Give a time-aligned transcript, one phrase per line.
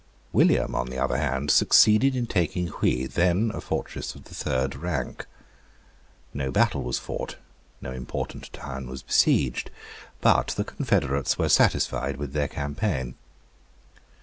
[0.33, 4.75] William on the other hand succeeded in taking Huy, then a fortress of the third
[4.75, 5.27] rank.
[6.33, 7.35] No battle was fought;
[7.81, 9.69] no important town was besieged;
[10.19, 13.13] but the confederates were satisfied with their campaign.